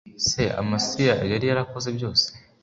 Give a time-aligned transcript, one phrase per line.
[0.27, 2.25] Se amasiya yari yarakoze byose